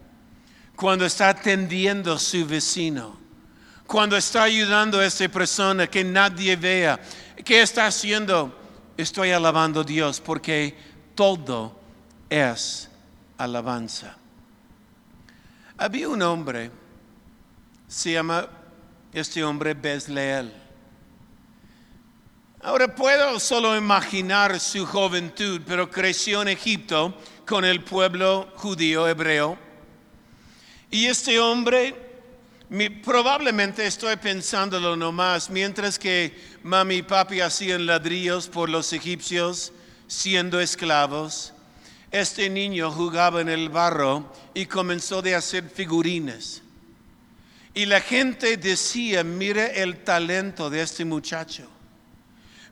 [0.76, 3.18] cuando está atendiendo a su vecino,
[3.86, 7.00] cuando está ayudando a esta persona que nadie vea.
[7.44, 8.60] ¿Qué está haciendo?
[8.98, 10.76] Estoy alabando a Dios porque
[11.16, 11.80] todo
[12.30, 12.90] es
[13.38, 14.18] alabanza.
[15.78, 16.72] Había un hombre,
[17.88, 18.48] se llama
[19.12, 20.54] este hombre Bezleel.
[22.62, 27.14] Ahora puedo solo imaginar su juventud, pero creció en Egipto
[27.46, 29.58] con el pueblo judío hebreo.
[30.94, 31.96] Y este hombre,
[33.04, 39.74] probablemente estoy pensándolo nomás, mientras que mami y papi hacían ladrillos por los egipcios
[40.06, 41.52] siendo esclavos,
[42.12, 46.62] este niño jugaba en el barro y comenzó de hacer figurines.
[47.74, 51.68] Y la gente decía, mire el talento de este muchacho.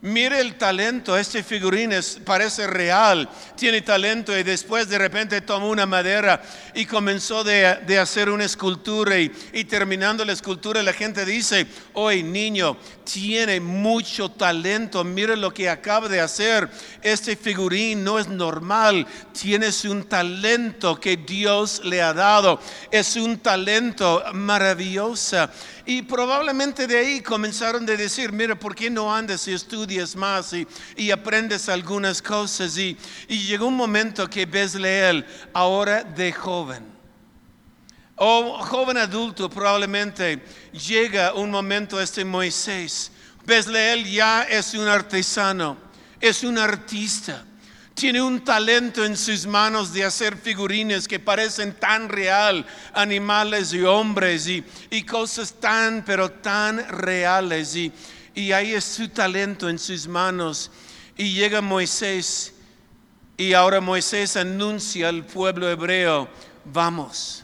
[0.04, 1.92] Mire el talento, este figurín
[2.26, 6.42] parece real, tiene talento y después de repente tomó una madera
[6.74, 12.24] y comenzó de, hacer una escultura y, y, terminando la escultura la gente dice, hoy
[12.24, 16.68] niño, tiene mucho talento, mire lo que acaba de hacer,
[17.04, 19.06] este figurín no es normal,
[19.40, 25.48] tienes un talento que Dios le ha dado, es un talento maravilloso.
[25.86, 30.54] Y probablemente de ahí comenzaron a decir, mira, ¿por qué no andas y estudias más
[30.96, 32.78] y, aprendes algunas cosas?
[32.78, 36.86] Y, llegó un momento que Bezleel, ahora de joven,
[38.16, 43.12] o joven adulto probablemente, llega un momento este Moisés.
[43.46, 45.78] Bezleel ya es un artesano,
[46.20, 47.46] es un artista
[48.02, 53.84] tiene un talento en sus manos de hacer figurines que parecen tan real, animales y
[53.84, 57.76] hombres y, cosas tan, pero tan reales.
[57.76, 57.92] Y,
[58.34, 60.72] y ahí es su talento en sus manos.
[61.18, 62.54] Y llega Moisés
[63.38, 66.30] y ahora Moisés anuncia al pueblo hebreo,
[66.66, 67.44] vamos.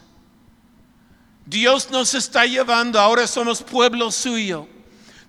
[1.45, 4.67] Dios nos está llevando, ahora somos pueblo suyo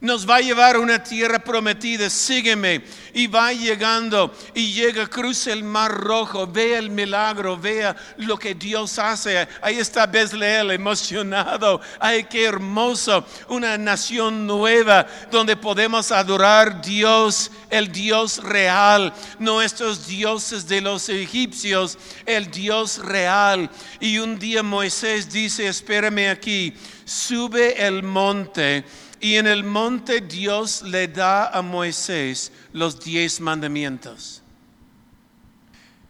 [0.00, 2.82] nos va a llevar a una tierra prometida, sígueme.
[3.12, 8.54] Y va llegando y llega, cruza el mar rojo, vea el milagro, vea lo que
[8.54, 9.48] Dios hace.
[9.60, 11.80] Ahí está Bezleel emocionado.
[11.98, 20.06] Ay, qué hermoso, una nación nueva donde podemos adorar Dios, el Dios real, no estos
[20.06, 23.68] dioses de los egipcios, el Dios real.
[23.98, 26.72] Y un día Moisés dice, espérame aquí,
[27.04, 28.84] sube el monte
[29.20, 34.37] y en el monte Dios le da a Moisés los diez mandamientos.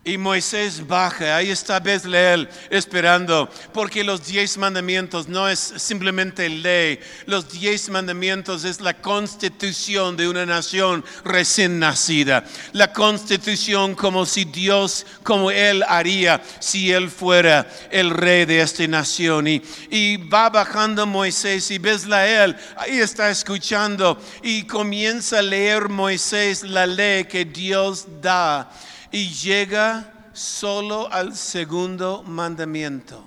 [0.05, 7.01] Y Moisés baja, ahí está Bezleel esperando, porque los diez mandamientos no es simplemente ley,
[7.27, 14.45] los diez mandamientos es la constitución de una nación recién nacida, la constitución como si
[14.45, 19.49] Dios, como Él haría si Él fuera el rey de esta nación.
[19.49, 26.63] Y, y va bajando Moisés y Bezleel, ahí está escuchando y comienza a leer Moisés
[26.63, 28.71] la ley que Dios da
[29.11, 33.25] y llega solo al segundo mandamiento.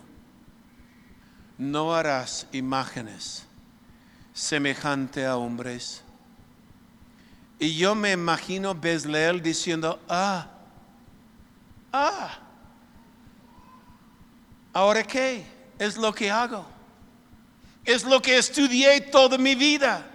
[1.58, 3.46] No harás imágenes
[4.34, 6.04] semejante a hombres.
[7.60, 10.48] Y yo me imagino Bezleel diciendo, ah,
[11.94, 12.40] ah,
[14.74, 15.46] ¿ahora qué?
[15.78, 16.66] Es lo que hago.
[17.84, 20.11] Es lo que estudié toda mi vida.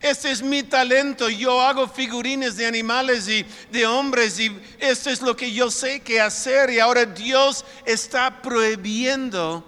[0.00, 1.28] Este es mi talento.
[1.28, 6.00] Yo hago figurines de animales y de hombres y esto es lo que yo sé
[6.00, 6.70] que hacer.
[6.70, 9.64] Y ahora Dios está prohibiendo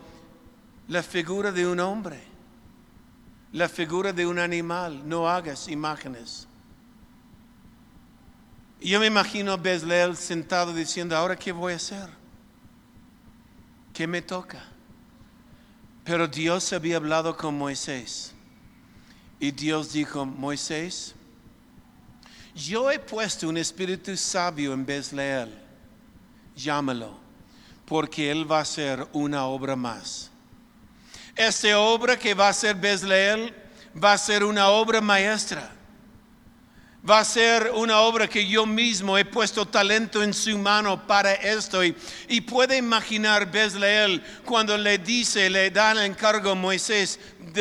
[0.87, 2.21] la figura de un hombre,
[3.53, 5.09] la figura de un animal.
[5.09, 6.47] No hagas imágenes.
[8.81, 12.09] Yo me imagino a Bezleel sentado diciendo, ahora qué voy a hacer?
[13.93, 14.63] ¿Qué me toca?
[16.05, 18.35] Pero Dios había hablado con Moisés
[19.41, 21.15] y Dios dijo, Moisés,
[22.55, 25.55] yo he puesto un espíritu sabio en Bezleel,
[26.57, 27.17] llámalo,
[27.87, 30.31] porque él va a hacer una obra más.
[31.37, 33.55] Esta obra que va a ser Bezleel
[34.03, 35.73] va a ser una obra maestra
[37.09, 41.33] va a ser una obra que yo mismo he puesto talento en su mano para
[41.33, 41.83] esto.
[41.85, 41.95] Y,
[42.43, 47.19] puede imaginar Bezleel cuando le dice, le da el encargo a Moisés,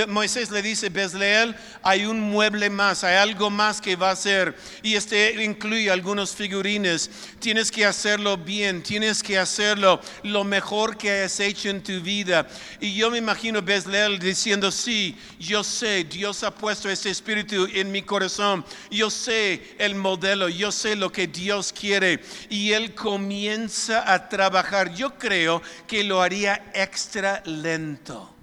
[0.08, 4.56] Moisés le dice, Bezleel, hay un mueble más, hay algo más que va a hacer.
[4.84, 7.10] Y este incluye algunos figurines.
[7.40, 12.48] Tienes que hacerlo bien, tienes que hacerlo lo mejor que has hecho en tu vida.
[12.80, 17.92] Y yo me imagino Bezleel diciendo, sí, yo sé, Dios ha puesto ese espíritu en
[17.92, 18.66] mi corazón.
[18.92, 22.20] Yo sé el modelo, yo sé lo que Dios quiere.
[22.50, 24.94] Y él comienza a trabajar.
[24.94, 28.37] Yo creo que lo haría extra lento,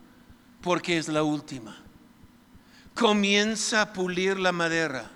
[0.65, 1.77] porque es la última.
[2.95, 5.11] Comienza a pulir la madera.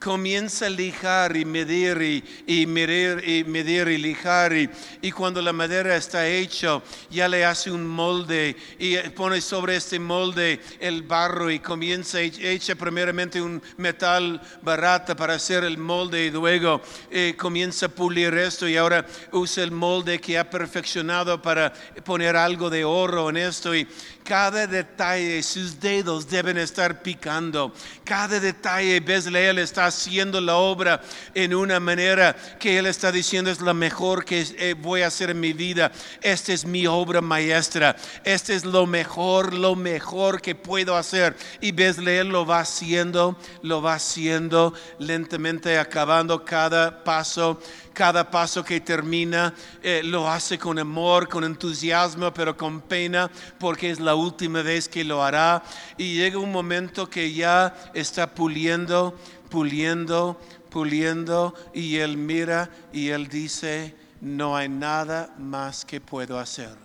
[0.00, 4.70] Comienza a lijar y medir y, medir y medir y lijar y,
[5.02, 6.80] y cuando la madera está hecha
[7.10, 12.76] ya le hace un molde y pone sobre este molde el barro y comienza echa
[12.76, 16.80] primeramente un metal barato para hacer el molde y luego
[17.10, 21.72] eh, comienza a pulir esto y ahora usa el molde que ha perfeccionado para
[22.04, 23.84] poner algo de oro en esto y
[24.28, 27.72] cada detalle, sus dedos deben estar picando.
[28.04, 31.00] Cada detalle, Bezleel está haciendo la obra
[31.34, 35.30] en una manera que él está diciendo es la mejor que eh, voy a hacer
[35.30, 35.90] en mi vida.
[36.20, 37.96] Esta es mi obra maestra.
[38.22, 41.34] Este es lo mejor, lo mejor que puedo hacer.
[41.62, 47.62] Y Bezleel lo va haciendo, lo va haciendo lentamente, acabando cada paso
[47.98, 53.28] cada paso que termina eh, lo hace con amor, con entusiasmo, pero con pena,
[53.58, 55.64] porque es la última vez que lo hará.
[55.96, 59.18] Y llega un momento que ya está puliendo,
[59.50, 60.40] puliendo,
[60.70, 66.76] puliendo, y él mira y él dice, no hay nada más que puedo hacer.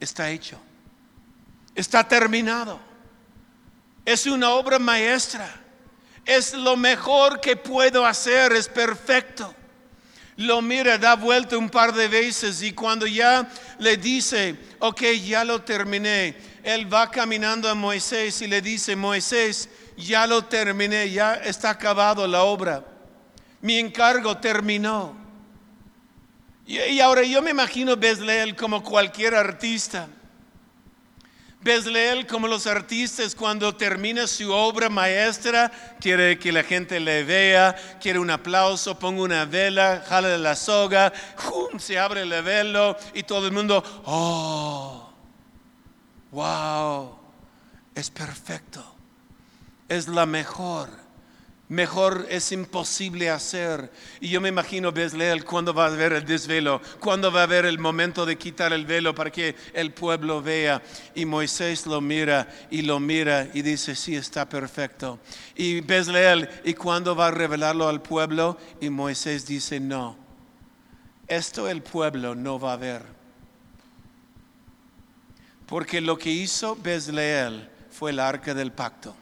[0.00, 0.58] Está hecho.
[1.74, 2.80] Está terminado.
[4.06, 5.46] Es una obra maestra.
[6.24, 8.52] Es lo mejor que puedo hacer.
[8.54, 9.54] Es perfecto.
[10.38, 13.48] Lo mira, da vuelta un par de veces y cuando ya
[13.80, 19.68] le dice, ok, ya lo terminé, él va caminando a Moisés y le dice, Moisés,
[19.96, 22.84] ya lo terminé, ya está acabado la obra.
[23.60, 25.16] Mi encargo terminó.
[26.68, 30.06] Y, ahora yo me imagino Bezleel como cualquier artista.
[31.60, 37.74] Bezleel, como los artistas, cuando termina su obra maestra, quiere que la gente le vea,
[38.00, 41.80] quiere un aplauso, ponga una vela, jala la soga, ¡jum!
[41.80, 45.10] se abre el velo y todo el mundo, ¡oh!
[46.30, 47.18] ¡Wow!
[47.94, 48.84] Es perfecto.
[49.88, 51.07] Es la mejor.
[51.68, 53.92] Mejor es imposible hacer.
[54.20, 57.66] Y yo me imagino Bezleel cuando va a haber el desvelo, cuando va a haber
[57.66, 60.80] el momento de quitar el velo para que el pueblo vea.
[61.14, 65.18] Y Moisés lo mira y lo mira y dice, sí, está perfecto.
[65.56, 68.56] Y Bezleel, ¿y cuando va a revelarlo al pueblo?
[68.80, 70.16] Y Moisés dice, no,
[71.26, 73.02] esto el pueblo no va a ver.
[75.66, 79.14] Porque lo que hizo Bezleel fue el arca del pacto.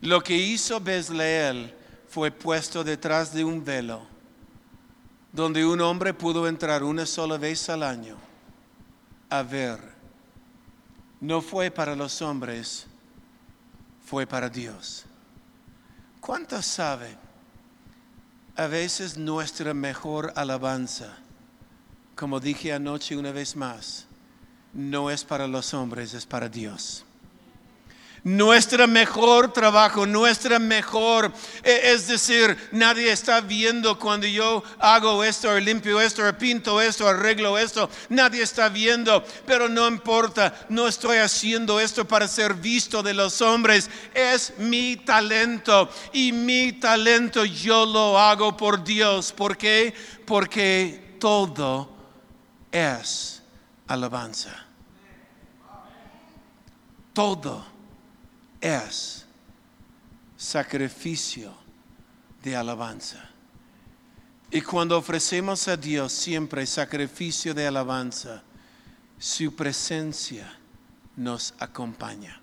[0.00, 1.74] Lo que hizo Bezleel
[2.08, 4.06] fue puesto detrás de un velo,
[5.32, 8.16] donde un hombre pudo entrar una sola vez al año
[9.28, 9.78] a ver.
[11.20, 12.86] No fue para los hombres,
[14.04, 15.04] fue para Dios.
[16.20, 17.16] ¿Cuántos saben?
[18.54, 21.16] A veces nuestra mejor alabanza,
[22.14, 24.06] como dije anoche una vez más,
[24.72, 27.04] no es para los hombres, es para Dios
[28.24, 36.00] nuestra mejor trabajo, nuestra mejor, es decir, nadie está viendo cuando yo hago esto, limpio
[36.00, 42.06] esto, pinto esto, arreglo esto, nadie está viendo, pero no importa, no estoy haciendo esto
[42.06, 48.56] para ser visto de los hombres, es mi talento y mi talento yo lo hago
[48.56, 49.94] por Dios, ¿por qué?
[50.26, 51.90] Porque todo
[52.70, 53.42] es
[53.86, 54.64] alabanza.
[57.12, 57.77] Todo
[58.60, 59.26] es
[60.36, 61.52] sacrificio
[62.42, 63.28] de alabanza.
[64.50, 68.42] Y cuando ofrecemos a Dios siempre sacrificio de alabanza,
[69.18, 70.56] su presencia
[71.16, 72.40] nos acompaña.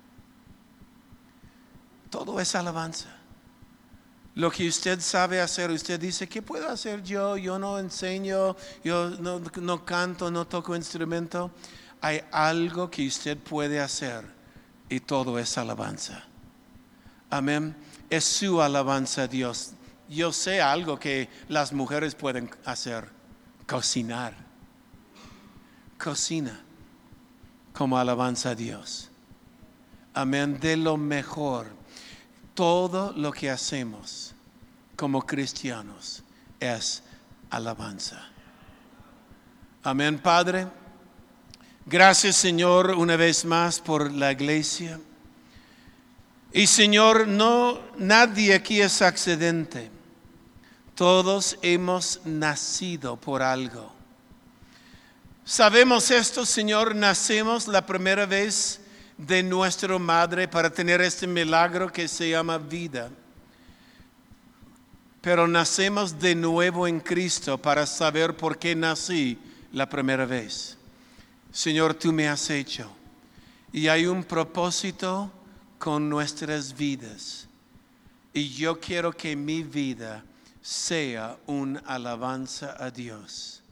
[2.10, 3.10] Todo es alabanza.
[4.36, 7.38] Lo que usted sabe hacer, usted dice, ¿qué puedo hacer yo?
[7.38, 11.52] Yo no enseño, yo no, no canto, no toco instrumento.
[12.02, 14.35] Hay algo que usted puede hacer
[14.90, 16.24] y todo es alabanza.
[17.30, 17.76] Amén.
[18.10, 19.72] Es su alabanza Dios.
[20.10, 23.10] Yo sé algo que las mujeres pueden hacer,
[23.68, 24.34] cocinar.
[25.98, 26.62] Cocina
[27.74, 29.10] como alabanza a Dios.
[30.14, 30.60] Amén.
[30.60, 31.68] De lo mejor.
[32.54, 34.34] Todo lo que hacemos
[34.96, 36.24] como cristianos
[36.60, 37.04] es
[37.50, 38.30] alabanza.
[39.84, 40.68] Amén, Padre.
[41.88, 45.00] Gracias Señor una vez más por la iglesia.
[46.52, 49.92] Y Señor, no nadie aquí es accidente.
[50.96, 53.94] Todos hemos nacido por algo.
[55.44, 58.82] Sabemos esto, Señor, nacemos la primera vez
[59.16, 63.12] de nuestra madre para tener este milagro que se llama vida.
[65.22, 69.38] Pero nacemos de nuevo en Cristo para saber por qué nací
[69.72, 70.78] la primera vez.
[71.56, 72.92] Señor, tú me has hecho.
[73.72, 75.32] Y hay un propósito
[75.80, 77.48] con nuestras vidas.
[78.34, 80.26] Y yo quiero que mi vida
[80.62, 83.64] sea un alabanza a Dios.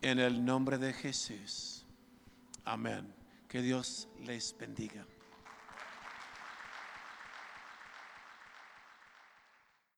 [0.00, 1.84] En el nombre de Jesús.
[2.64, 3.12] Amén.
[3.48, 5.04] Que Dios les bendiga.